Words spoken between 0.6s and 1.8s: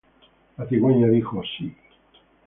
cigüeña dijo ¡Sí!